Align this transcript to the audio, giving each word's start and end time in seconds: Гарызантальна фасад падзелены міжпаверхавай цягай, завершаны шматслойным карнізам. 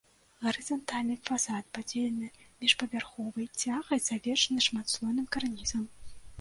Гарызантальна 0.43 1.17
фасад 1.29 1.65
падзелены 1.79 2.27
міжпаверхавай 2.65 3.47
цягай, 3.61 3.99
завершаны 4.09 4.59
шматслойным 4.71 5.33
карнізам. 5.37 5.83